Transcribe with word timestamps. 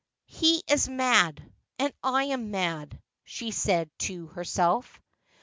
'He 0.25 0.63
is 0.67 0.89
mad, 0.89 1.45
and 1.77 1.93
I 2.01 2.23
am 2.23 2.49
mad,' 2.49 2.99
she 3.23 3.51
said 3.51 3.91
to 3.99 4.25
herself. 4.29 4.99